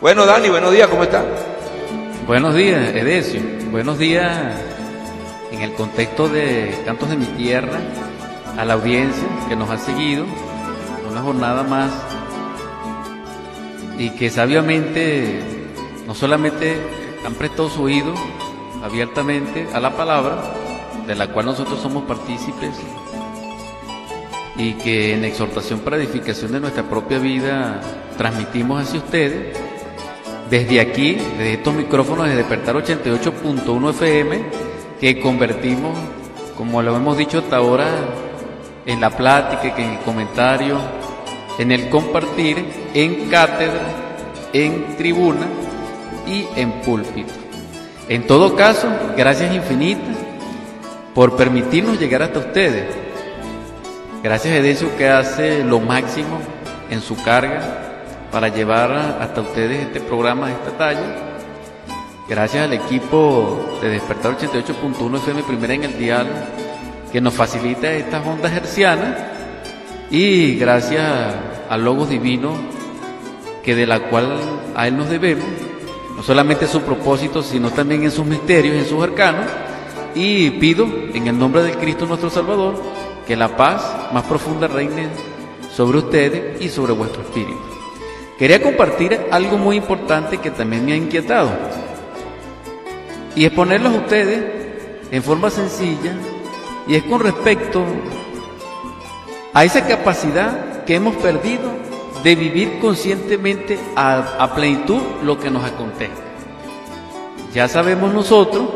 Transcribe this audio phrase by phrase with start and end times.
[0.00, 1.24] Bueno, Dani, buenos días, ¿cómo está?
[2.24, 3.40] Buenos días, Edesio.
[3.72, 4.54] Buenos días
[5.50, 7.80] en el contexto de Cantos de mi Tierra,
[8.56, 10.24] a la audiencia que nos ha seguido,
[11.10, 11.90] una jornada más,
[13.98, 15.42] y que sabiamente
[16.06, 16.76] no solamente
[17.26, 18.14] han prestado su oído
[18.84, 20.36] abiertamente a la palabra,
[21.08, 22.76] de la cual nosotros somos partícipes,
[24.56, 27.80] y que en exhortación para edificación de nuestra propia vida
[28.16, 29.58] transmitimos hacia ustedes,
[30.50, 34.42] desde aquí, desde estos micrófonos de Despertar 88.1 FM,
[35.00, 35.96] que convertimos,
[36.56, 37.86] como lo hemos dicho hasta ahora,
[38.86, 40.78] en la plática, en el comentario,
[41.58, 42.64] en el compartir,
[42.94, 43.82] en cátedra,
[44.52, 45.46] en tribuna
[46.26, 47.32] y en púlpito.
[48.08, 50.16] En todo caso, gracias infinitas
[51.14, 52.86] por permitirnos llegar hasta ustedes.
[54.22, 56.38] Gracias a Edesio que hace lo máximo
[56.90, 57.87] en su carga
[58.30, 61.16] para llevar hasta ustedes este programa de esta talla.
[62.28, 66.26] Gracias al equipo de Despertar 88.1 FM Primera en el Dial
[67.10, 69.16] que nos facilita estas ondas hercianas
[70.10, 71.06] y gracias
[71.70, 72.54] al Logos Divino
[73.62, 74.38] que de la cual
[74.74, 75.46] a Él nos debemos,
[76.16, 79.46] no solamente en su propósito, sino también en sus misterios, en sus arcanos.
[80.14, 82.82] Y pido en el nombre de Cristo nuestro Salvador
[83.26, 85.08] que la paz más profunda reine
[85.70, 87.77] sobre ustedes y sobre vuestro espíritu.
[88.38, 91.50] Quería compartir algo muy importante que también me ha inquietado
[93.34, 94.44] y exponerlos a ustedes
[95.10, 96.12] en forma sencilla
[96.86, 97.84] y es con respecto
[99.52, 101.68] a esa capacidad que hemos perdido
[102.22, 106.12] de vivir conscientemente a, a plenitud lo que nos acontece.
[107.52, 108.68] Ya sabemos nosotros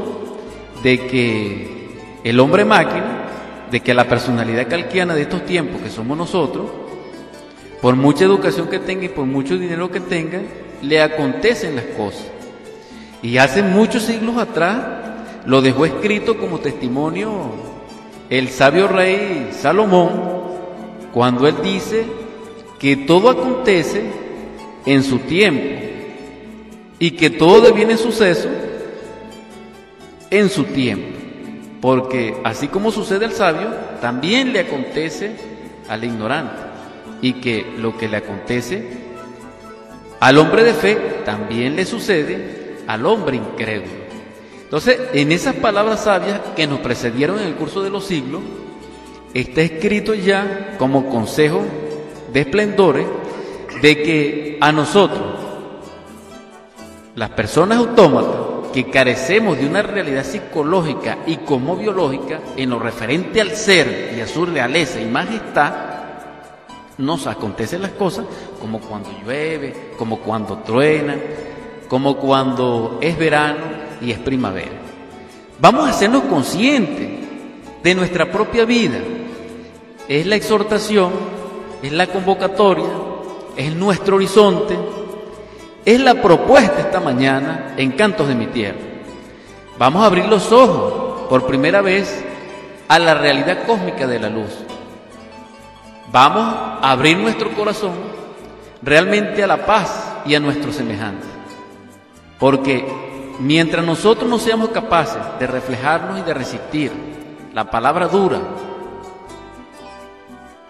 [0.82, 3.28] de que el hombre máquina,
[3.70, 6.81] de que la personalidad calquiana de estos tiempos que somos nosotros,
[7.82, 10.40] por mucha educación que tenga y por mucho dinero que tenga,
[10.80, 12.24] le acontecen las cosas.
[13.22, 14.78] Y hace muchos siglos atrás
[15.44, 17.50] lo dejó escrito como testimonio
[18.30, 20.10] el sabio rey Salomón,
[21.12, 22.06] cuando él dice
[22.78, 24.04] que todo acontece
[24.86, 25.84] en su tiempo
[27.00, 28.48] y que todo deviene suceso
[30.30, 31.18] en su tiempo.
[31.80, 35.32] Porque así como sucede al sabio, también le acontece
[35.88, 36.71] al ignorante
[37.22, 38.86] y que lo que le acontece
[40.20, 40.94] al hombre de fe
[41.24, 44.02] también le sucede al hombre incrédulo.
[44.62, 48.40] Entonces, en esas palabras sabias que nos precedieron en el curso de los siglos,
[49.34, 51.62] está escrito ya como consejo
[52.32, 53.06] de esplendores
[53.80, 55.40] de que a nosotros,
[57.16, 63.40] las personas autómatas, que carecemos de una realidad psicológica y como biológica en lo referente
[63.40, 65.91] al ser y a su realeza y majestad,
[66.98, 68.26] nos acontecen las cosas
[68.60, 71.16] como cuando llueve, como cuando truena,
[71.88, 73.64] como cuando es verano
[74.00, 74.80] y es primavera.
[75.60, 77.08] Vamos a hacernos conscientes
[77.82, 78.98] de nuestra propia vida.
[80.08, 81.12] Es la exhortación,
[81.82, 82.90] es la convocatoria,
[83.56, 84.76] es nuestro horizonte,
[85.84, 88.78] es la propuesta esta mañana en Cantos de mi Tierra.
[89.78, 92.24] Vamos a abrir los ojos por primera vez
[92.88, 94.61] a la realidad cósmica de la luz.
[96.12, 97.94] Vamos a abrir nuestro corazón
[98.82, 101.26] realmente a la paz y a nuestro semejante.
[102.38, 106.92] Porque mientras nosotros no seamos capaces de reflejarnos y de resistir
[107.54, 108.38] la palabra dura,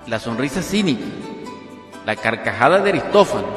[0.06, 1.06] la sonrisa cínica,
[2.06, 3.50] la carcajada de Aristófanes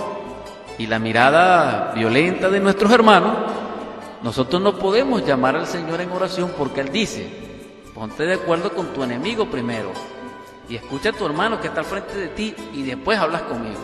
[0.80, 3.38] y la mirada violenta de nuestros hermanos,
[4.24, 7.30] nosotros no podemos llamar al Señor en oración porque Él dice,
[7.94, 10.15] ponte de acuerdo con tu enemigo primero
[10.70, 13.80] y escucha a tu hermano que está al frente de ti y después hablas conmigo.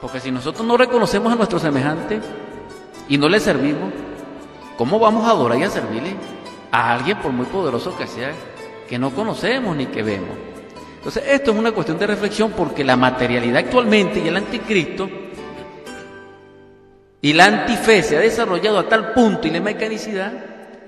[0.00, 2.20] Porque si nosotros no reconocemos a nuestro semejante
[3.08, 3.92] y no le servimos,
[4.76, 6.14] ¿cómo vamos a adorar y a servirle
[6.70, 8.32] a alguien por muy poderoso que sea
[8.88, 10.36] que no conocemos ni que vemos?
[10.96, 15.08] Entonces, esto es una cuestión de reflexión porque la materialidad actualmente y el anticristo
[17.22, 20.32] y la antife se ha desarrollado a tal punto y la mecanicidad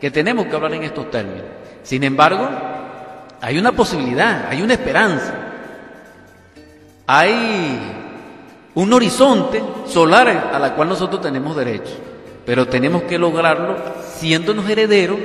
[0.00, 1.44] que tenemos que hablar en estos términos.
[1.82, 2.48] Sin embargo,
[3.42, 5.34] hay una posibilidad, hay una esperanza.
[7.08, 7.80] Hay
[8.72, 11.92] un horizonte solar a la cual nosotros tenemos derecho,
[12.46, 13.76] pero tenemos que lograrlo
[14.14, 15.18] siéndonos herederos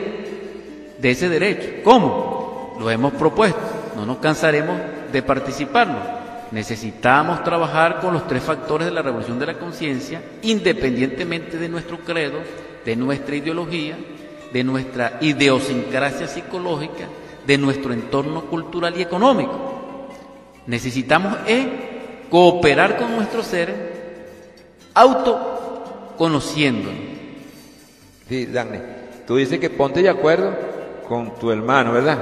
[0.98, 1.84] de ese derecho.
[1.84, 2.76] ¿Cómo?
[2.80, 3.62] Lo hemos propuesto,
[3.96, 4.76] no nos cansaremos
[5.14, 6.18] de participarlo.
[6.50, 12.00] Necesitamos trabajar con los tres factores de la revolución de la conciencia, independientemente de nuestro
[12.00, 12.40] credo,
[12.84, 13.96] de nuestra ideología,
[14.52, 17.06] de nuestra idiosincrasia psicológica,
[17.48, 19.54] de nuestro entorno cultural y económico.
[20.68, 24.20] Necesitamos eh, cooperar con nuestro ser,
[26.18, 27.08] conociéndonos.
[28.28, 28.80] Sí, Dani,
[29.26, 30.54] tú dices que ponte de acuerdo
[31.08, 32.18] con tu hermano, ¿verdad?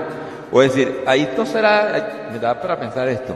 [0.51, 3.35] O decir, ahí no será, me da para pensar esto,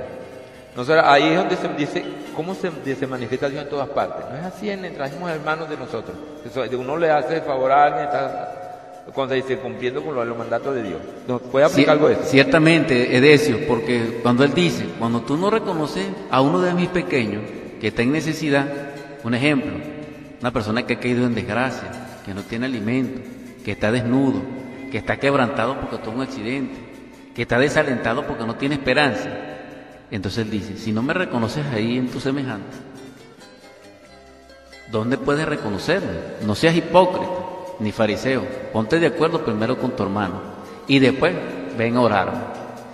[0.76, 4.26] no será, ahí es donde se dice, ¿cómo se, se manifiesta Dios en todas partes?
[4.30, 6.16] No es así en los hermanos de nosotros.
[6.46, 8.59] Eso, uno le hace el favor a
[9.14, 11.00] cuando se dice cumpliendo con los, mandatos de Dios.
[11.28, 12.24] ¿Nos puede aplicar algo de eso?
[12.26, 17.44] Ciertamente, Edesio, porque cuando él dice, cuando tú no reconoces a uno de mis pequeños
[17.80, 18.68] que está en necesidad,
[19.24, 19.72] un ejemplo,
[20.42, 23.22] una persona que ha caído en desgracia, que no tiene alimento,
[23.64, 24.42] que está desnudo,
[24.92, 26.76] que está quebrantado porque tuvo un accidente,
[27.36, 29.30] que está desalentado porque no tiene esperanza.
[30.12, 32.78] Entonces él dice, si no me reconoces ahí en tu semejante,
[34.92, 36.08] ¿dónde puedes reconocerme?
[36.46, 38.44] No seas hipócrita ni fariseo,
[38.74, 40.42] ponte de acuerdo primero con tu hermano
[40.88, 41.34] y después
[41.78, 42.34] ven a orar.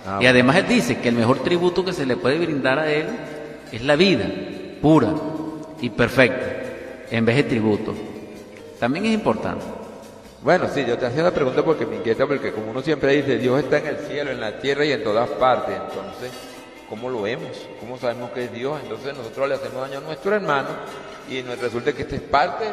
[0.06, 2.92] Ah, y además él dice que el mejor tributo que se le puede brindar a
[2.92, 3.06] él
[3.72, 4.24] es la vida
[4.80, 5.12] pura
[5.80, 6.46] y perfecta
[7.10, 7.94] en vez de tributo.
[8.78, 9.64] También es importante.
[10.42, 13.38] Bueno, sí, yo te hacía la pregunta porque me inquieta, porque como uno siempre dice,
[13.38, 15.74] Dios está en el cielo, en la tierra y en todas partes.
[15.74, 16.30] Entonces,
[16.88, 17.66] ¿cómo lo vemos?
[17.80, 18.78] ¿Cómo sabemos que es Dios?
[18.82, 20.68] Entonces nosotros le hacemos daño a nuestro hermano
[21.28, 22.66] y resulta que esta es parte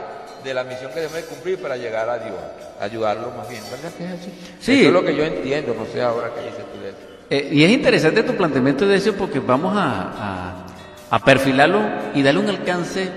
[0.43, 2.35] de la misión que debemos cumplir para llegar a Dios,
[2.79, 3.61] ayudarlo más bien.
[3.71, 4.31] ¿Verdad que es así?
[4.59, 4.79] Sí.
[4.79, 6.97] Eso es lo que yo entiendo, no sé ahora qué dices tú de eso.
[7.29, 10.65] Eh, y es interesante tu planteamiento de eso porque vamos a,
[11.09, 11.81] a perfilarlo
[12.13, 13.09] y darle un alcance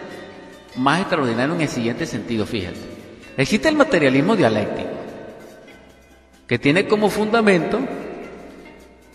[0.76, 2.76] más extraordinario en el siguiente sentido, fíjate.
[3.37, 4.88] Existe el materialismo dialéctico,
[6.46, 7.81] que tiene como fundamento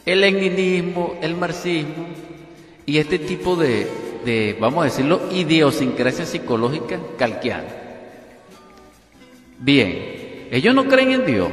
[0.05, 2.07] el leninismo, el marxismo
[2.85, 7.80] y este tipo de, vamos a decirlo, idiosincrasia psicológica calqueada.
[9.61, 11.49] Bien, ellos no creen en Dios,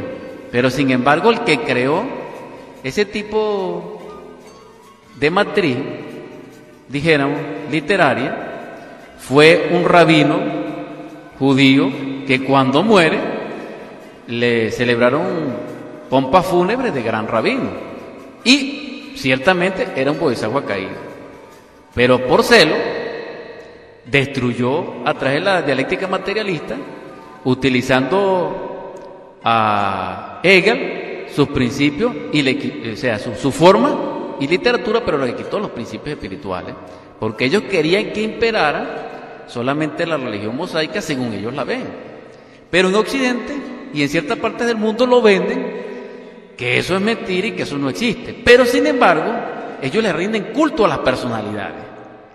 [0.51, 2.05] pero sin embargo el que creó
[2.83, 4.01] ese tipo
[5.21, 5.77] de matriz,
[6.89, 7.39] dijéramos,
[7.71, 8.47] literaria,
[9.19, 10.39] fue un rabino
[11.39, 11.91] judío
[12.27, 13.19] que cuando muere
[14.27, 15.23] le celebraron
[16.09, 17.71] pompa fúnebre de gran rabino.
[18.43, 20.97] Y ciertamente era un bodhisattva caído.
[21.95, 22.75] Pero por celo
[24.07, 26.75] destruyó a través de la dialéctica materialista,
[27.45, 28.95] utilizando
[29.43, 35.35] a Hegel sus principios, y le, o sea, su, su forma y literatura, pero le
[35.35, 36.75] quitó los principios espirituales,
[37.21, 41.85] porque ellos querían que imperara solamente la religión mosaica según ellos la ven.
[42.71, 43.57] Pero en Occidente
[43.93, 45.79] y en ciertas partes del mundo lo venden
[46.57, 48.35] que eso es mentira y que eso no existe.
[48.45, 49.33] Pero sin embargo,
[49.81, 51.85] ellos le rinden culto a las personalidades.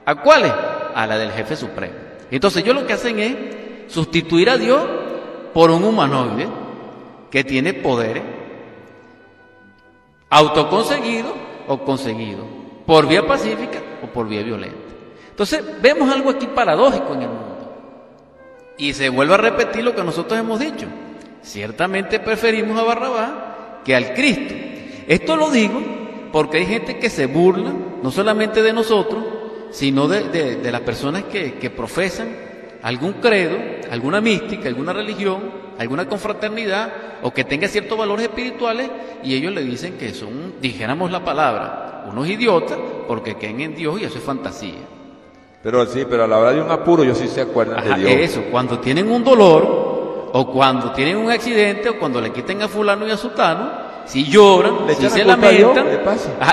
[0.05, 0.51] ¿A cuáles?
[0.95, 1.93] A la del jefe supremo.
[2.31, 3.35] Entonces ellos lo que hacen es
[3.87, 4.81] sustituir a Dios
[5.53, 6.47] por un humanoide
[7.29, 8.23] que tiene poderes
[10.29, 11.31] autoconseguidos
[11.67, 12.45] o conseguidos,
[12.85, 14.77] por vía pacífica o por vía violenta.
[15.29, 17.73] Entonces vemos algo aquí paradójico en el mundo.
[18.77, 20.87] Y se vuelve a repetir lo que nosotros hemos dicho.
[21.41, 23.31] Ciertamente preferimos a Barrabás
[23.83, 24.53] que al Cristo.
[25.07, 25.81] Esto lo digo
[26.31, 27.71] porque hay gente que se burla,
[28.01, 29.23] no solamente de nosotros,
[29.71, 32.29] sino de, las personas que, que profesan
[32.83, 33.57] algún credo,
[33.89, 36.93] alguna mística, alguna religión, alguna confraternidad
[37.23, 38.89] o que tenga ciertos valores espirituales
[39.23, 42.77] y ellos le dicen que son, dijéramos la palabra, unos idiotas
[43.07, 44.93] porque creen en Dios y eso es fantasía.
[45.63, 48.11] Pero sí, pero a la hora de un apuro yo sí se acuerdan de Dios.
[48.11, 52.67] Eso, cuando tienen un dolor, o cuando tienen un accidente, o cuando le quiten a
[52.67, 53.71] fulano y a sutano,
[54.05, 55.87] si lloran, si se lamentan,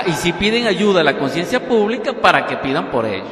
[0.07, 3.27] y si piden ayuda a la conciencia pública para que pidan por ellos.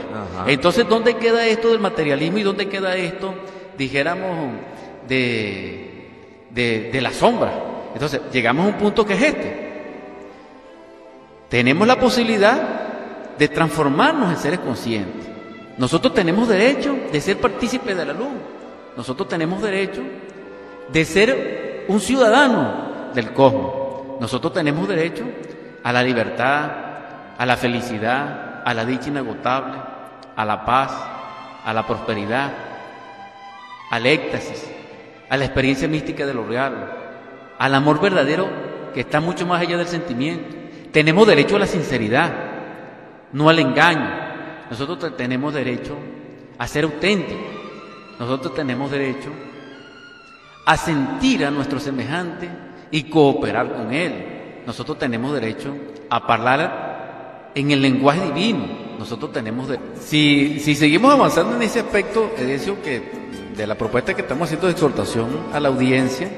[0.47, 3.33] Entonces, ¿dónde queda esto del materialismo y dónde queda esto,
[3.77, 4.53] dijéramos,
[5.07, 6.09] de,
[6.51, 7.51] de, la sombra?
[7.93, 9.69] Entonces, llegamos a un punto que es este.
[11.49, 15.27] Tenemos la posibilidad de transformarnos en seres conscientes.
[15.77, 18.27] Nosotros tenemos derecho de ser partícipes de la luz.
[18.97, 20.01] Nosotros tenemos derecho
[20.91, 24.19] de ser un ciudadano del cosmos.
[24.19, 25.23] Nosotros tenemos derecho
[25.83, 26.71] a la libertad,
[27.37, 29.77] a la felicidad, a la dicha inagotable,
[30.39, 30.93] a la paz,
[31.65, 32.49] a la prosperidad,
[33.91, 34.71] al éxtasis,
[35.29, 36.93] a la experiencia mística de lo real,
[37.57, 38.47] al amor verdadero
[38.93, 40.55] que está mucho más allá del sentimiento.
[40.93, 42.31] Tenemos derecho a la sinceridad,
[43.33, 44.09] no al engaño,
[44.69, 45.97] nosotros tenemos derecho
[46.57, 47.43] a ser auténticos.
[48.17, 49.31] Nosotros tenemos derecho
[50.65, 52.49] a sentir a nuestro semejante
[52.91, 54.61] y cooperar con él.
[54.65, 55.75] Nosotros tenemos derecho
[56.09, 56.88] a hablar
[57.55, 58.65] en el lenguaje divino.
[58.97, 59.79] Nosotros tenemos de...
[60.01, 63.01] si, si seguimos avanzando en ese aspecto, Edesio, que
[63.55, 66.29] de la propuesta que estamos haciendo de exhortación a la audiencia,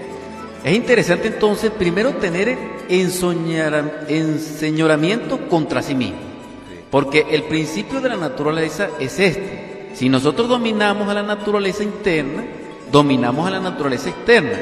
[0.64, 6.18] es interesante entonces primero tener enseñoramiento contra sí mismo.
[6.92, 9.90] Porque el principio de la naturaleza es este.
[9.94, 12.44] si nosotros dominamos a la naturaleza interna,
[12.92, 14.60] dominamos a la naturaleza externa,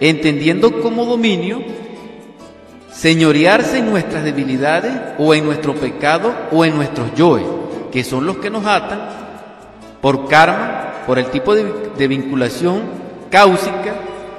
[0.00, 1.62] entendiendo como dominio
[2.94, 7.44] señorearse en nuestras debilidades o en nuestro pecado o en nuestros yoes,
[7.90, 9.00] que son los que nos atan
[10.00, 12.82] por karma, por el tipo de, de vinculación
[13.30, 13.94] cáusica,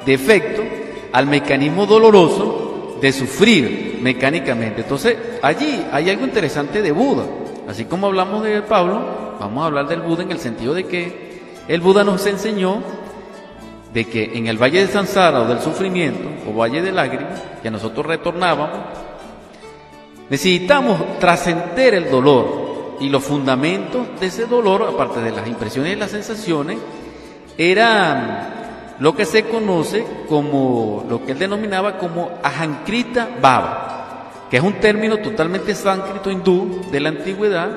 [0.06, 0.64] de efecto,
[1.12, 4.82] al mecanismo doloroso de sufrir mecánicamente.
[4.82, 7.24] Entonces, allí hay algo interesante de Buda.
[7.68, 11.42] Así como hablamos de Pablo, vamos a hablar del Buda en el sentido de que
[11.68, 12.82] el Buda nos enseñó
[13.96, 17.72] de que en el valle de Sansara o del sufrimiento o valle de lágrimas, que
[17.72, 18.78] nosotros retornábamos,
[20.30, 25.96] necesitamos trascender el dolor y los fundamentos de ese dolor, aparte de las impresiones y
[25.96, 26.78] las sensaciones,
[27.58, 34.64] eran lo que se conoce como, lo que él denominaba como ajankrita baba, que es
[34.64, 37.70] un término totalmente sánscrito hindú de la antigüedad,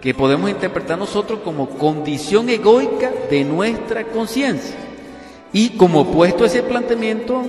[0.00, 4.87] que podemos interpretar nosotros como condición egoica de nuestra conciencia.
[5.52, 7.42] Y como opuesto a ese planteamiento,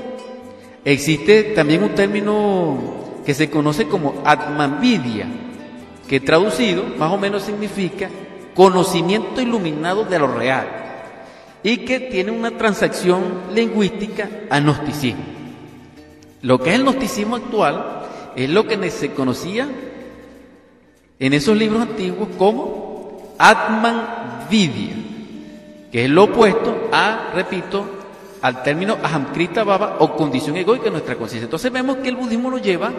[0.85, 2.77] existe también un término
[3.25, 5.27] que se conoce como atmanvidia,
[6.07, 8.09] que traducido más o menos significa
[8.55, 10.67] conocimiento iluminado de lo real
[11.63, 13.21] y que tiene una transacción
[13.53, 15.23] lingüística a gnosticismo.
[16.41, 19.67] Lo que es el gnosticismo actual es lo que se conocía
[21.19, 24.95] en esos libros antiguos como Atman Vidya,
[25.91, 27.85] que es lo opuesto a, repito,
[28.41, 31.45] al término Ahamkrita Baba o condición egoica de nuestra conciencia.
[31.45, 32.91] Entonces vemos que el budismo lo lleva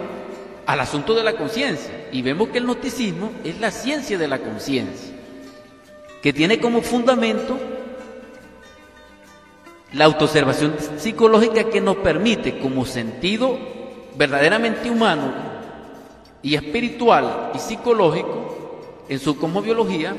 [0.65, 4.39] al asunto de la conciencia y vemos que el gnosticismo es la ciencia de la
[4.39, 5.13] conciencia,
[6.21, 7.57] que tiene como fundamento
[9.93, 13.57] la autoobservación psicológica que nos permite como sentido
[14.15, 15.33] verdaderamente humano
[16.41, 20.15] y espiritual y psicológico en su cosmobiología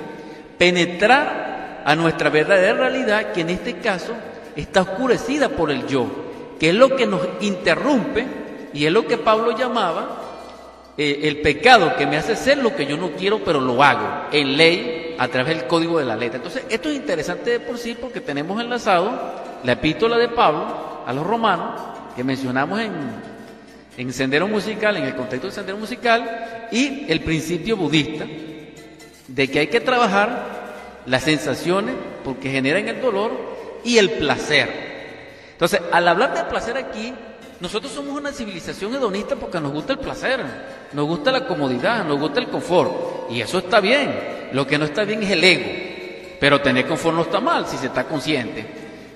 [0.58, 1.51] penetrar
[1.84, 4.14] a nuestra verdadera realidad que en este caso
[4.56, 6.06] está oscurecida por el yo,
[6.58, 8.26] que es lo que nos interrumpe
[8.72, 10.18] y es lo que Pablo llamaba
[10.96, 14.28] eh, el pecado que me hace ser lo que yo no quiero pero lo hago
[14.30, 16.36] en ley a través del código de la letra.
[16.36, 19.10] Entonces esto es interesante de por sí porque tenemos enlazado
[19.64, 21.80] la epístola de Pablo a los romanos,
[22.14, 22.92] que mencionamos en,
[23.96, 28.26] en Sendero Musical, en el contexto de Sendero Musical, y el principio budista
[29.28, 30.61] de que hay que trabajar
[31.06, 31.94] las sensaciones
[32.24, 33.32] porque generan el dolor
[33.84, 34.92] y el placer.
[35.52, 37.12] Entonces, al hablar de placer aquí,
[37.60, 40.40] nosotros somos una civilización hedonista porque nos gusta el placer,
[40.92, 43.30] nos gusta la comodidad, nos gusta el confort.
[43.30, 44.50] Y eso está bien.
[44.52, 45.70] Lo que no está bien es el ego.
[46.40, 48.66] Pero tener confort no está mal si se está consciente.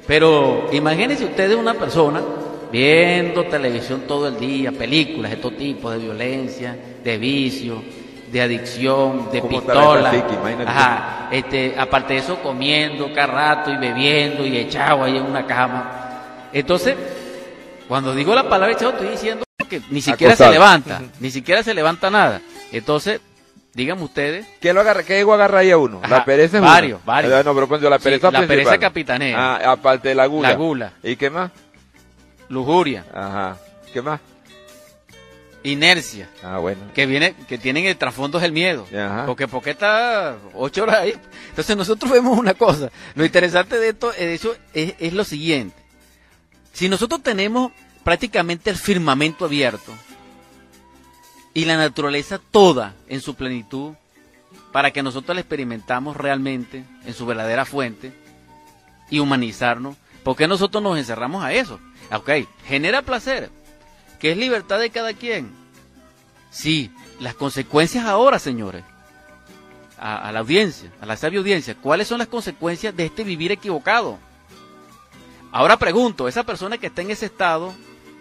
[0.07, 2.23] Pero imagínense ustedes una persona
[2.71, 7.83] viendo televisión todo el día, películas de todo tipo, de violencia, de vicio,
[8.31, 10.13] de adicción, de pistola.
[10.67, 15.47] Ajá, este, aparte de eso, comiendo cada rato y bebiendo y echado ahí en una
[15.47, 16.49] cama.
[16.53, 16.97] Entonces,
[17.89, 21.75] cuando digo la palabra echado, estoy diciendo que ni siquiera se levanta, ni siquiera se
[21.75, 22.41] levanta nada.
[22.73, 23.21] Entonces,
[23.77, 24.47] Díganme ustedes.
[24.59, 26.01] ¿Qué, lo agarra, qué ego uno?
[26.09, 27.31] la pereza es Varios, varios.
[27.35, 29.37] Ah, no, pero pues, la pereza La pereza capitanea.
[29.39, 30.49] Ah, aparte de la gula.
[30.49, 30.93] La gula.
[31.03, 31.51] ¿Y qué más?
[32.49, 33.05] Lujuria.
[33.13, 33.59] Ajá.
[33.93, 34.19] ¿Qué más?
[35.71, 36.29] Inercia.
[36.43, 36.81] Ah, bueno.
[36.95, 38.87] Que viene, que tienen el trasfondo es el miedo.
[38.89, 39.25] Ajá.
[39.27, 41.15] Porque porque está ocho horas ahí.
[41.51, 42.91] Entonces nosotros vemos una cosa.
[43.15, 45.77] Lo interesante de esto, de hecho, es, es lo siguiente.
[46.73, 47.73] Si nosotros tenemos
[48.05, 49.93] prácticamente el firmamento abierto,
[51.57, 53.95] y la naturaleza toda en su plenitud
[54.73, 58.13] para que nosotros la experimentamos realmente en su verdadera fuente
[59.09, 59.97] y humanizarnos.
[60.23, 61.81] ¿Por qué nosotros nos encerramos a eso?
[62.13, 62.29] Ok,
[62.67, 63.49] genera placer,
[64.19, 65.51] que es libertad de cada quien.
[66.51, 68.85] Sí, las consecuencias ahora, señores,
[69.99, 74.19] a, la audiencia, a la sabia audiencia, ¿cuáles son las consecuencias de este vivir equivocado?
[75.53, 77.73] Ahora pregunto, esa persona que está en ese estado,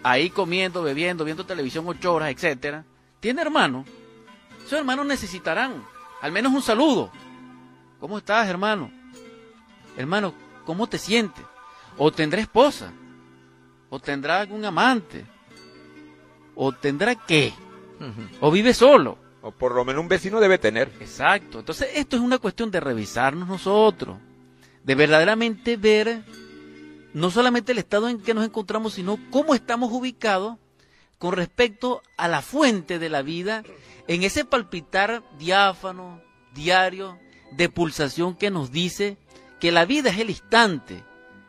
[0.02, 2.84] ahí comiendo, bebiendo, viendo televisión ocho horas, etcétera,
[3.20, 3.84] ¿Tiene hermano?
[4.60, 5.84] Esos hermanos necesitarán
[6.20, 7.10] al menos un saludo.
[7.98, 8.90] ¿Cómo estás, hermano?
[9.96, 10.34] Hermano,
[10.64, 11.44] ¿cómo te sientes?
[11.96, 12.92] O tendrá esposa,
[13.88, 15.24] o tendrá algún amante,
[16.56, 17.52] o tendrá qué,
[18.40, 19.18] o vive solo.
[19.42, 20.90] O por lo menos un vecino debe tener.
[20.98, 21.60] Exacto.
[21.60, 24.18] Entonces esto es una cuestión de revisarnos nosotros,
[24.82, 26.24] de verdaderamente ver
[27.14, 30.56] no solamente el estado en que nos encontramos, sino cómo estamos ubicados
[31.18, 33.62] con respecto a la fuente de la vida
[34.08, 36.20] en ese palpitar diáfano,
[36.54, 37.18] diario,
[37.52, 39.16] de pulsación que nos dice
[39.60, 41.04] que la vida es el instante,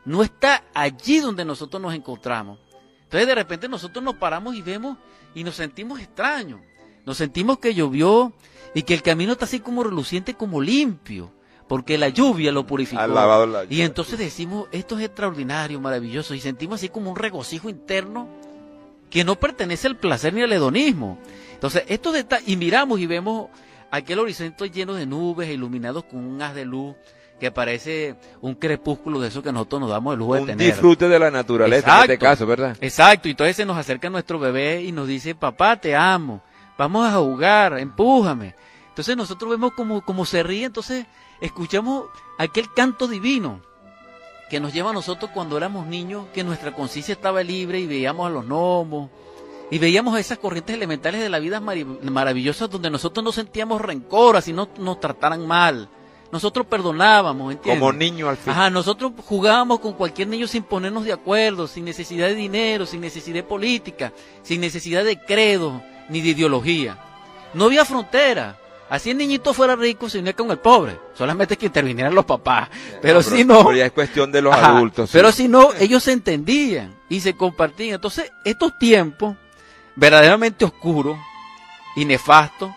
[0.05, 2.59] no está allí donde nosotros nos encontramos.
[3.07, 4.97] Entonces de repente nosotros nos paramos y vemos
[5.33, 6.59] y nos sentimos extraños,
[7.05, 8.33] nos sentimos que llovió
[8.73, 11.31] y que el camino está así como reluciente, como limpio,
[11.69, 13.07] porque la lluvia lo purificó.
[13.07, 13.85] La y lluvia.
[13.85, 18.27] entonces decimos, esto es extraordinario, maravilloso, y sentimos así como un regocijo interno
[19.09, 21.17] que no pertenece al placer ni al hedonismo.
[21.53, 23.47] Entonces, estos detalles, y miramos y vemos
[23.89, 26.93] aquel horizonte lleno de nubes, iluminados con un haz de luz,
[27.39, 30.67] que parece un crepúsculo de eso que nosotros nos damos el lujo de Un tener.
[30.67, 32.25] disfrute de la naturaleza en este Exacto.
[32.25, 32.77] caso, ¿verdad?
[32.81, 36.41] Exacto, y entonces se nos acerca nuestro bebé y nos dice, papá, te amo,
[36.77, 38.55] vamos a jugar, empújame.
[38.89, 41.05] Entonces nosotros vemos como, como se ríe, entonces
[41.39, 42.05] escuchamos
[42.39, 43.61] aquel canto divino
[44.49, 48.25] que nos lleva a nosotros cuando éramos niños, que nuestra conciencia estaba libre y veíamos
[48.25, 49.09] a los gnomos
[49.69, 54.53] y veíamos esas corrientes elementales de la vida maravillosas donde nosotros no sentíamos rencor, así
[54.53, 55.89] no nos trataran mal.
[56.31, 57.79] Nosotros perdonábamos, ¿entiendes?
[57.79, 58.51] Como niño al fin.
[58.51, 63.01] Ajá, nosotros jugábamos con cualquier niño sin ponernos de acuerdo, sin necesidad de dinero, sin
[63.01, 64.11] necesidad de política,
[64.43, 66.97] sin necesidad de credo ni de ideología.
[67.53, 68.57] No había frontera.
[68.89, 70.97] Así el niñito fuera rico, se unía con el pobre.
[71.13, 72.69] Solamente que intervinieran los papás.
[73.01, 73.65] Pero si no.
[73.65, 75.09] pero ya es cuestión de los Ajá, adultos.
[75.09, 75.17] sí.
[75.17, 77.95] Pero si no, ellos se entendían y se compartían.
[77.95, 79.35] Entonces, estos tiempos
[79.95, 81.17] verdaderamente oscuros
[81.95, 82.71] y nefastos,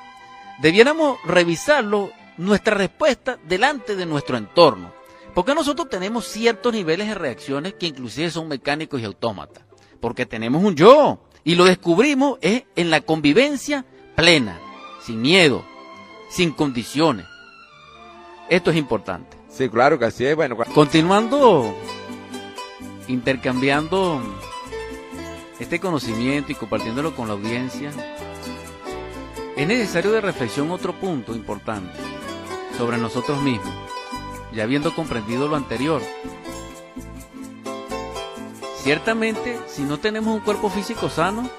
[0.61, 4.93] debiéramos revisarlo nuestra respuesta delante de nuestro entorno.
[5.35, 9.65] Porque nosotros tenemos ciertos niveles de reacciones que inclusive son mecánicos y autómatas.
[10.01, 11.21] Porque tenemos un yo.
[11.45, 13.85] Y lo descubrimos es en la convivencia
[14.17, 14.59] plena,
[15.03, 15.65] sin miedo,
[16.31, 17.27] sin condiciones.
[18.49, 19.37] Esto es importante.
[19.49, 20.35] Sí, claro que así es.
[20.35, 21.75] Bueno, Continuando
[23.07, 24.23] intercambiando
[25.59, 27.91] este conocimiento y compartiéndolo con la audiencia,
[29.57, 32.10] es necesario de reflexión otro punto importante
[32.81, 33.75] sobre nosotros mismos,
[34.55, 36.01] ya habiendo comprendido lo anterior.
[38.79, 41.51] Ciertamente, si no tenemos un cuerpo físico sano,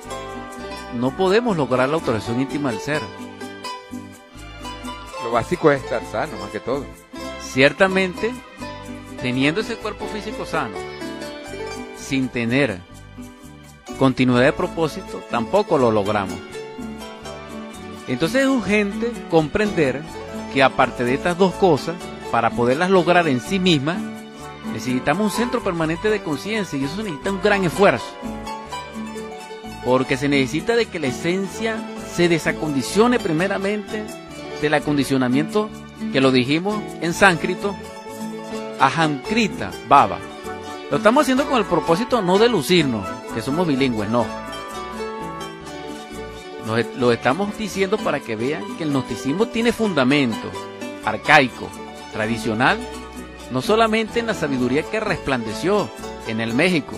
[0.96, 3.04] no podemos lograr la autorización íntima del ser.
[5.24, 6.86] lo básico es estar sano, más que todo.
[7.40, 8.34] Ciertamente,
[9.22, 10.76] teniendo ese cuerpo físico sano,
[11.98, 12.80] sin tener
[14.00, 16.40] continuidad de propósito, tampoco lo logramos.
[18.08, 20.02] Entonces es urgente comprender
[20.54, 21.96] que aparte de estas dos cosas,
[22.32, 23.98] para poderlas lograr en sí mismas,
[24.74, 28.06] necesitamos un centro permanente de conciencia y eso necesita un gran esfuerzo.
[29.84, 31.78] Porque se necesita de que la esencia
[32.14, 34.04] se desacondicione primeramente
[34.62, 35.70] del acondicionamiento
[36.12, 37.76] que lo dijimos en sánscrito,
[38.80, 40.20] ahamkrita baba.
[40.90, 44.26] Lo estamos haciendo con el propósito no de lucirnos, que somos bilingües, no.
[46.78, 50.50] E- lo estamos diciendo para que vean que el gnosticismo tiene fundamento
[51.06, 51.68] arcaico,
[52.14, 52.78] tradicional,
[53.52, 55.90] no solamente en la sabiduría que resplandeció
[56.28, 56.94] en el México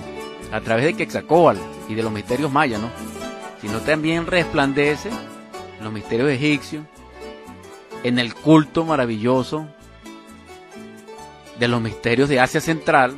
[0.52, 1.60] a través de Quetzalcóatl
[1.90, 2.90] y de los misterios mayas, ¿no?
[3.62, 6.86] sino también resplandece en los misterios egipcios,
[8.04, 9.68] en el culto maravilloso
[11.58, 13.16] de los misterios de Asia Central,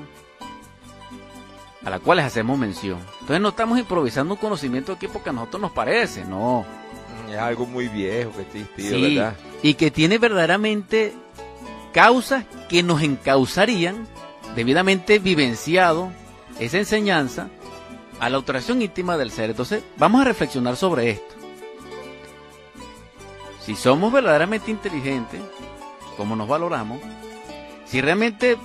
[1.85, 2.99] a la cual les hacemos mención.
[3.21, 6.65] Entonces no estamos improvisando un conocimiento aquí porque a nosotros nos parece, no.
[7.29, 9.35] Es algo muy viejo que te inspira, Sí, ¿verdad?
[9.61, 11.13] y que tiene verdaderamente
[11.93, 14.07] causas que nos encausarían,
[14.55, 16.11] debidamente vivenciado
[16.59, 17.49] esa enseñanza,
[18.19, 19.49] a la alteración íntima del ser.
[19.51, 21.35] Entonces, vamos a reflexionar sobre esto.
[23.61, 25.41] Si somos verdaderamente inteligentes,
[26.17, 26.99] como nos valoramos,
[27.85, 28.57] si realmente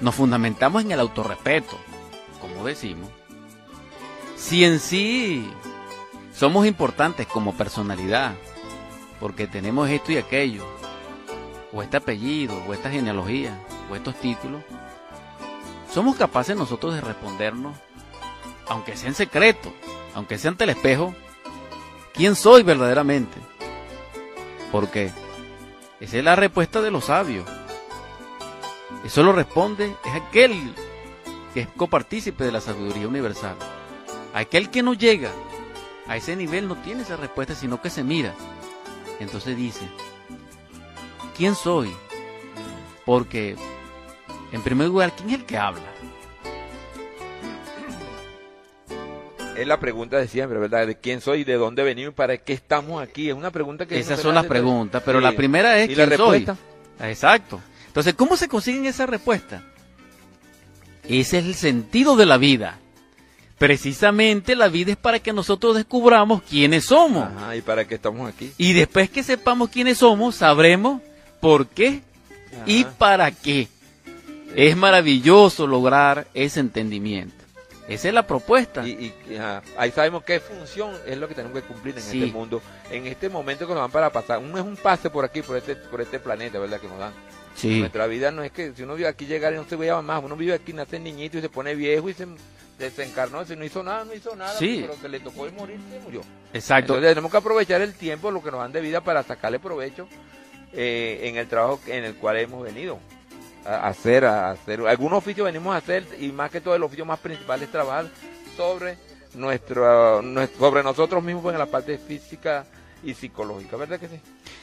[0.00, 1.76] nos fundamentamos en el autorrespeto,
[2.54, 3.10] como decimos,
[4.36, 5.50] si en sí
[6.32, 8.34] somos importantes como personalidad,
[9.20, 10.64] porque tenemos esto y aquello,
[11.72, 13.58] o este apellido, o esta genealogía,
[13.90, 14.62] o estos títulos,
[15.92, 17.76] somos capaces nosotros de respondernos,
[18.68, 19.72] aunque sea en secreto,
[20.14, 21.14] aunque sea ante el espejo,
[22.12, 23.36] quién soy verdaderamente.
[24.70, 25.12] Porque
[26.00, 27.48] esa es la respuesta de los sabios.
[29.04, 30.74] Eso lo responde, es aquel
[31.54, 33.54] que es copartícipe de la sabiduría universal.
[34.34, 35.30] Aquel que no llega
[36.08, 38.34] a ese nivel no tiene esa respuesta, sino que se mira.
[39.20, 39.86] Entonces dice,
[41.36, 41.94] ¿quién soy?
[43.06, 43.56] Porque,
[44.52, 45.82] en primer lugar, ¿quién es el que habla?
[49.56, 50.84] Es la pregunta de siempre, ¿verdad?
[50.88, 53.28] De quién soy, de dónde venimos para qué estamos aquí.
[53.28, 53.98] Es una pregunta que...
[54.00, 55.24] Esas son las preguntas, pero Sí.
[55.24, 56.38] la primera es ¿Y la ¿quién soy?
[56.40, 57.08] respuesta?
[57.08, 57.60] Exacto.
[57.86, 59.62] Entonces, ¿cómo se consiguen esas respuestas?
[61.08, 62.78] Ese es el sentido de la vida.
[63.58, 67.24] Precisamente la vida es para que nosotros descubramos quiénes somos.
[67.24, 68.52] Ajá, ¿y para qué estamos aquí?
[68.58, 71.00] Y después que sepamos quiénes somos, sabremos
[71.40, 72.02] por qué
[72.66, 73.68] y para qué.
[74.56, 77.34] Es maravilloso lograr ese entendimiento.
[77.88, 78.86] Esa es la propuesta.
[78.86, 82.20] Y, y, ajá, ahí sabemos qué función es lo que tenemos que cumplir en Sí.
[82.22, 84.40] este mundo, en este momento que nos dan para pasar.
[84.40, 86.80] No es un pase por aquí, por este, por este planeta, ¿verdad?
[86.80, 87.12] Que nos dan.
[87.54, 87.80] Sí.
[87.80, 90.22] Nuestra vida no es que si uno vive aquí llegar y no se vea más,
[90.24, 92.26] uno vive aquí, nace niñito y se pone viejo y se
[92.78, 94.78] desencarnó, si no hizo nada, no hizo nada, Sí.
[94.86, 96.20] pero que le tocó y morir, se murió.
[96.52, 96.94] Exacto.
[96.94, 100.08] Entonces tenemos que aprovechar el tiempo, lo que nos dan de vida para sacarle provecho
[100.72, 102.98] eh, en el trabajo en el cual hemos venido
[103.64, 104.80] a hacer, a hacer.
[104.80, 108.06] Algún oficio venimos a hacer y más que todo el oficio más principal es trabajar
[108.56, 108.98] sobre
[109.34, 110.20] nuestro-
[110.58, 112.66] sobre nosotros mismos en la parte física
[113.04, 114.20] y psicológica, ¿verdad que sí?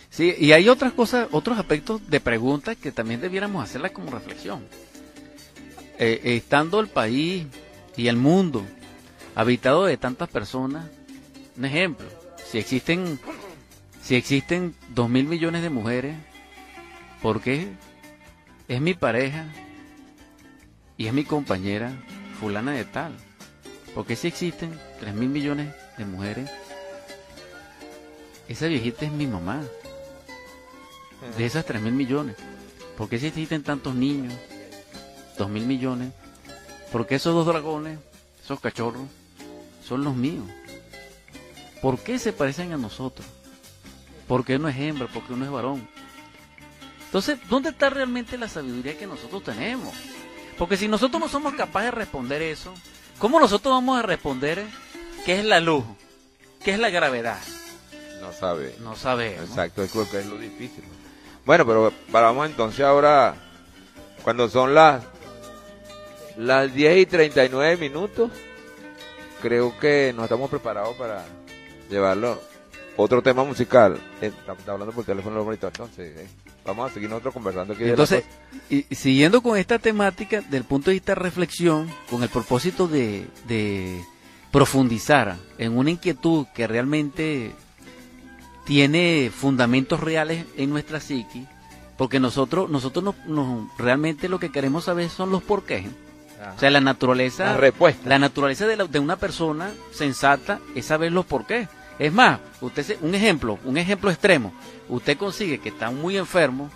[0.10, 4.66] Sí, y hay otras cosas, otros aspectos de preguntas que también debiéramos hacerlas como reflexión.
[5.98, 7.46] Eh, eh, estando el país
[7.96, 8.66] y el mundo
[9.36, 10.88] habitado de tantas personas,
[11.58, 12.08] un ejemplo,
[12.44, 13.20] si existen,
[14.02, 16.18] si existen dos mil millones de mujeres,
[17.22, 17.70] ¿por qué
[18.68, 19.46] es mi pareja
[20.98, 21.94] y es mi compañera
[22.40, 23.16] fulana de tal?
[23.94, 26.50] Porque si existen tres mil millones de mujeres,
[28.52, 29.64] esa viejita es mi mamá
[31.38, 32.36] de esas 3 mil millones.
[32.98, 34.34] ¿Por qué si existen tantos niños?
[35.38, 36.12] 2 mil millones.
[36.92, 38.00] ¿Por qué esos dos dragones,
[38.44, 39.08] esos cachorros,
[39.88, 40.46] son los míos?
[41.82, 43.26] ¿Por qué se parecen a nosotros?
[44.28, 45.08] ¿Por qué uno es hembra?
[45.08, 45.88] ¿Por qué uno es varón?
[47.06, 49.94] Entonces, ¿dónde está realmente la sabiduría que nosotros tenemos?
[50.58, 52.74] Porque si nosotros no somos capaces de responder eso,
[53.18, 54.66] ¿cómo nosotros vamos a responder
[55.26, 55.86] qué es la luz?
[56.64, 57.40] ¿Qué es la gravedad?
[58.22, 58.76] No sabe.
[58.82, 59.50] No sabemos.
[59.50, 60.84] Exacto, es creo que es lo difícil.
[61.46, 63.36] Bueno, pero vamos entonces ahora,
[64.24, 65.04] cuando son las,
[66.38, 68.32] las 10 y 39 minutos,
[69.42, 71.26] creo que nos estamos preparados para
[71.90, 72.40] llevarlo.
[72.98, 74.00] Otro tema musical.
[74.22, 76.28] Eh, Está, está hablando por teléfono bonito, entonces eh,
[76.66, 77.86] vamos a seguir nosotros conversando aquí.
[77.86, 78.24] Entonces,
[78.70, 84.04] y, siguiendo con esta temática, del punto de vista reflexión, con el propósito de, de
[84.52, 87.54] profundizar en una inquietud que realmente
[88.66, 91.48] tiene fundamentos reales en nuestra psiqui,
[91.98, 95.86] porque nosotros, nosotros no, no- realmente lo que queremos saber son los porqués.
[96.42, 96.54] Ajá.
[96.56, 98.10] O sea, la naturaleza, la respuesta.
[98.10, 101.68] la naturaleza de, la- de una persona sensata es saber los porqués.
[102.00, 104.54] Es más, usted se- un ejemplo, un ejemplo extremo.
[104.90, 106.70] Usted consigue que está muy enfermo,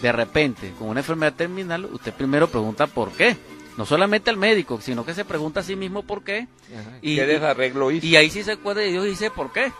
[0.00, 3.36] de repente, con una enfermedad terminal, usted primero pregunta por qué.
[3.76, 6.48] No solamente al médico, sino que se pregunta a sí mismo por qué.
[6.72, 6.98] Ajá.
[7.00, 8.04] y- ¿Qué desarreglo hizo?
[8.06, 9.72] Y ahí sí se acuerda de Dios y dice por qué.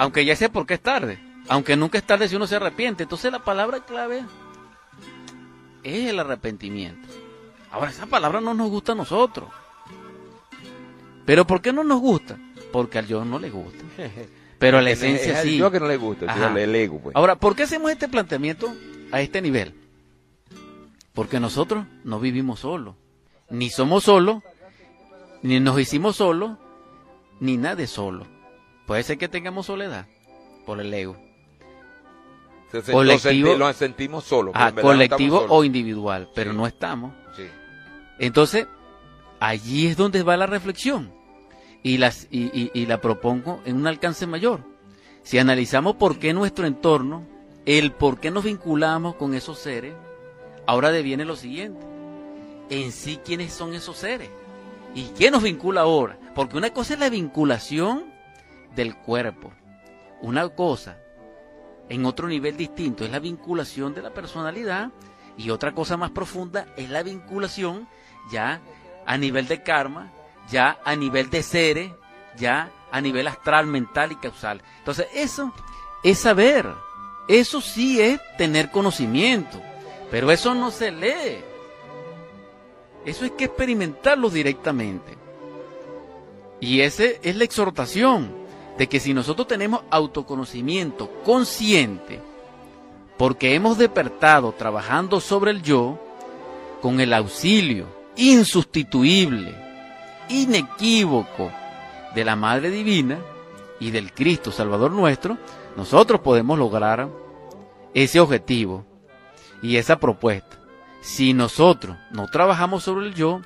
[0.00, 1.18] Aunque ya sé por qué es tarde.
[1.48, 3.02] Aunque nunca es tarde si uno se arrepiente.
[3.02, 4.22] Entonces la palabra clave
[5.82, 7.06] es el arrepentimiento.
[7.70, 9.50] Ahora, esa palabra no nos gusta a nosotros.
[11.26, 12.38] Pero ¿por qué no nos gusta?
[12.72, 13.84] Porque al yo no le gusta.
[14.58, 15.58] Pero a la Es- esencia es sí.
[15.58, 17.14] Yo que no le gusta, el ego, pues.
[17.14, 18.72] Ahora, ¿por qué hacemos este planteamiento
[19.12, 19.74] a este nivel?
[21.12, 22.94] Porque nosotros no vivimos solos.
[23.50, 24.42] Ni somos solos,
[25.42, 26.56] ni nos hicimos solos,
[27.38, 28.26] ni nadie solo.
[28.90, 30.06] Puede ser que tengamos soledad
[30.66, 31.16] por el ego.
[32.72, 34.50] Se- se- colectivo- Lo, senti- lo sentimos solo.
[34.52, 36.56] Ah, no colectivo o individual, pero Sí.
[36.56, 37.12] no estamos.
[37.36, 37.44] Sí.
[38.18, 38.66] Entonces,
[39.38, 41.12] allí es donde va la reflexión
[41.84, 44.64] y, las, y, y- y la propongo en un alcance mayor.
[45.22, 47.24] Si analizamos por qué nuestro entorno,
[47.66, 49.94] el por qué nos vinculamos con esos seres,
[50.66, 51.86] ahora deviene lo siguiente.
[52.70, 54.30] En sí, ¿quiénes son esos seres?
[54.96, 56.18] ¿Y qué nos vincula ahora?
[56.34, 58.09] Porque una cosa es la vinculación
[58.74, 59.52] del cuerpo.
[60.22, 60.98] Una cosa,
[61.88, 64.90] en otro nivel distinto, es la vinculación de la personalidad.
[65.36, 67.88] Y otra cosa más profunda es la vinculación
[68.30, 68.60] ya
[69.06, 70.12] a nivel de karma,
[70.50, 71.92] ya a nivel de seres,
[72.36, 74.62] ya a nivel astral, mental y causal.
[74.78, 75.52] Entonces, eso
[76.02, 76.66] es saber.
[77.28, 79.60] Eso sí es tener conocimiento.
[80.10, 81.44] Pero eso no se lee.
[83.04, 85.16] Eso hay que experimentarlo directamente.
[86.60, 88.39] Y esa es la exhortación
[88.78, 92.20] de que si nosotros tenemos autoconocimiento consciente,
[93.16, 95.98] porque hemos despertado trabajando sobre el yo,
[96.80, 99.54] con el auxilio insustituible,
[100.28, 101.50] inequívoco
[102.14, 103.18] de la Madre Divina
[103.78, 105.36] y del Cristo Salvador nuestro,
[105.76, 107.08] nosotros podemos lograr
[107.94, 108.84] ese objetivo
[109.62, 110.58] y esa propuesta.
[111.02, 113.40] Si nosotros no trabajamos sobre el yo,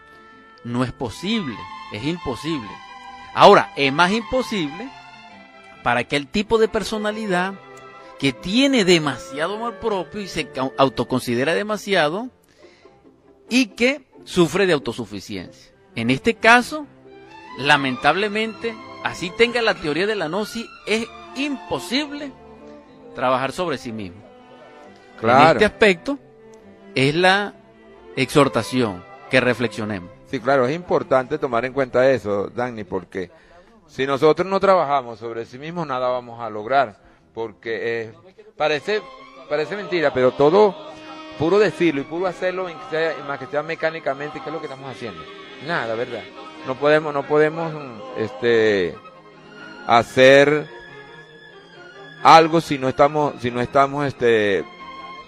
[0.65, 1.57] no es posible,
[1.93, 2.71] es imposible.
[3.35, 4.91] Ahora, es más imposible
[5.85, 7.55] para aquel tipo de personalidad
[8.19, 12.31] que tiene demasiado amor propio y se autoconsidera demasiado
[13.51, 15.73] y que sufre de autosuficiencia.
[15.95, 16.87] En este caso,
[17.59, 22.33] lamentablemente, así tenga la teoría de la gnosis, es imposible
[23.15, 24.23] trabajar sobre sí mismo.
[25.17, 25.53] En Claro.
[25.53, 26.19] este aspecto
[26.95, 27.53] es la
[28.17, 30.11] exhortación que reflexionemos.
[30.31, 33.31] Sí, claro, es importante tomar en cuenta eso, Dani, porque
[33.87, 36.97] si nosotros no trabajamos sobre sí mismos, nada vamos a lograr.
[37.33, 38.13] Porque eh,
[38.57, 39.03] parece,
[39.49, 40.75] parece mentira, pero todo
[41.39, 44.61] puro decirlo y puro hacerlo, en que sea- más que sea mecánicamente, ¿qué es lo
[44.61, 45.21] que estamos haciendo?
[45.67, 46.23] Nada, ¿verdad?
[46.67, 48.95] No podemos, no podemos, mm, este,
[49.87, 50.67] hacer
[52.23, 54.65] algo si no estamos, si no estamos, este,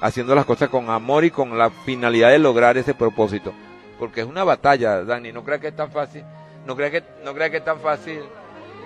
[0.00, 3.52] haciendo las cosas con amor y con la finalidad de lograr ese propósito.
[3.98, 6.22] Porque es una batalla, Dani, no crea que es tan fácil,
[6.66, 8.20] no crea que, no crea que es tan fácil,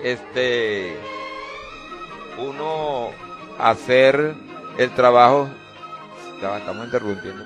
[0.02, 0.96] este,
[2.38, 3.10] uno
[3.58, 4.34] hacer
[4.78, 5.48] el trabajo,
[6.34, 7.44] estamos interrumpiendo.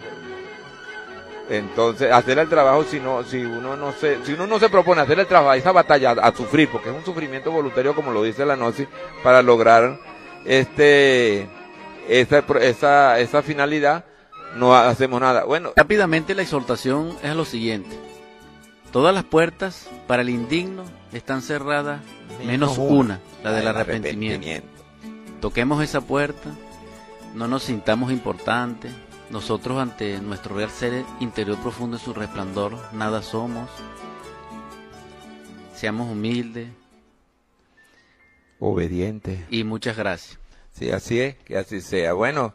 [1.50, 5.02] Entonces, hacer el trabajo si no, si uno no se, si uno no se propone
[5.02, 8.46] hacer el trabajo, esa batalla a, sufrir, porque es un sufrimiento voluntario como lo dice
[8.46, 8.88] la Gnosis,
[9.22, 9.98] para lograr
[10.46, 11.46] este,
[12.08, 14.04] esa, esa, esa finalidad,
[14.56, 15.44] no hacemos nada.
[15.44, 17.94] Bueno, Rápidamente la exhortación es lo siguiente.
[18.90, 22.00] Todas las puertas para el indigno están cerradas,
[22.44, 24.66] menos una, la del arrepentimiento.
[25.40, 26.50] Toquemos esa puerta,
[27.34, 28.92] no nos sintamos importantes.
[29.30, 33.70] Nosotros ante nuestro real ser interior profundo en su resplandor, nada somos.
[35.74, 36.68] Seamos humildes
[38.60, 39.44] Obediente.
[39.50, 40.38] y muchas gracias.
[40.72, 42.12] Sí, así es, que así sea.
[42.12, 42.52] Bueno,